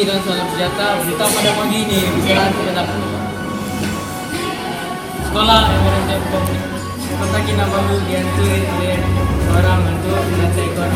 dan 0.00 0.16
salam 0.24 0.48
sejahtera 0.48 0.96
berita 1.04 1.24
pada 1.28 1.50
pagi 1.60 1.78
ini 1.84 2.00
berjalan 2.08 2.50
tentang 2.56 2.88
sekolah 5.28 5.60
yang 5.68 5.82
berada 5.84 6.16
di 6.16 7.12
kota 7.20 7.38
Kinabalu 7.44 7.96
dihantui 8.08 8.58
oleh 8.64 8.96
seorang 9.44 9.80
hantu 9.84 10.12
dan 10.16 10.50
seekor 10.56 10.90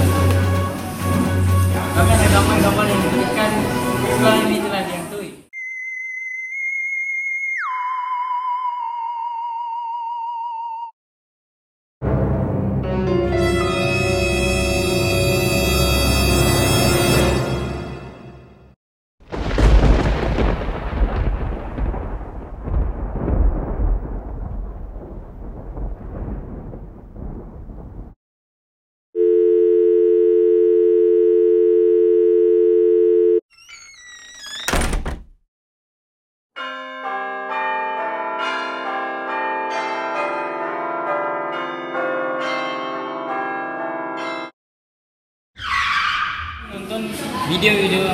nonton 46.95 47.11
video-video 47.51 48.07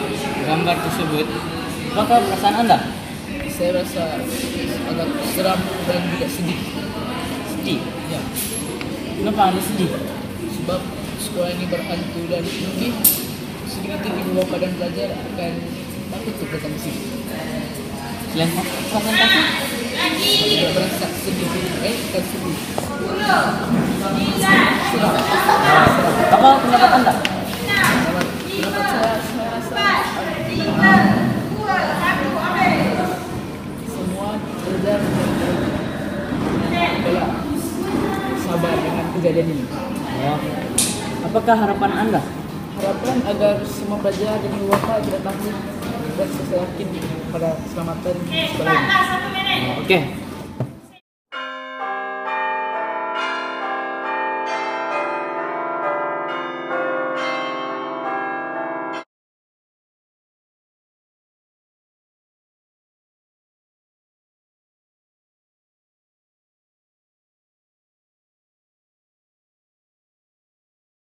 gambar 0.49 0.77
tersebut 0.89 1.29
apakah 1.93 2.17
perasaan 2.33 2.65
anda? 2.65 2.79
saya 3.53 3.77
rasa 3.77 4.25
agak 4.89 5.09
seram 5.37 5.61
dan 5.85 6.01
juga 6.17 6.25
sedih. 6.33 6.57
Sedih? 7.53 7.81
Ya. 8.09 8.21
Kenapa 9.21 9.53
anda 9.53 9.61
sedih? 9.61 9.93
sebab 10.57 10.81
sekolah 11.21 11.53
ini 11.61 11.69
berhantu 11.69 12.21
dan 12.33 12.41
mungkin 12.41 12.93
sedikit 13.69 14.01
ibu 14.01 14.33
bapa 14.41 14.57
dan 14.57 14.73
pelajar 14.81 15.13
akan 15.13 15.53
takut 16.09 16.33
untuk 16.41 16.49
datang 16.49 16.73
ke 16.73 16.81
sini. 16.81 17.01
Selain 18.33 18.49
perasaan 18.49 18.97
takut 18.97 19.45
juga 20.25 20.69
berasa 20.73 21.07
sedih 21.21 21.49
eh 21.85 21.97
bukan 22.09 22.25
sedih. 22.33 22.57
Seram 24.89 25.13
apa 26.33 26.49
pendapat 26.65 26.91
anda? 26.97 27.13
Sama- 27.21 28.41
pendapat 28.61 28.85
saya 28.93 29.17
saya 29.25 29.49
rasa 29.57 29.87
semua 33.89 34.29
pelajar 34.61 35.01
adalah 37.01 37.31
sabar 38.37 38.75
dengan 38.77 39.00
kejadian 39.19 39.49
ini 39.51 39.65
Oh. 40.21 40.37
apakah 41.25 41.57
harapan 41.57 41.91
anda? 41.97 42.21
harapan 42.77 43.17
agar 43.25 43.55
semua 43.65 43.97
pelajar 44.01 44.37
dan 44.37 44.51
ibu 44.53 44.69
bapa 44.69 45.01
tidak 45.01 45.21
takut 45.25 45.57
dan 46.17 46.29
saya 46.29 46.61
yakin 46.65 46.89
pada 47.33 47.49
keselamatan 47.65 48.15
sekolah 48.21 48.73
ini. 48.77 49.69
oke 49.81 49.99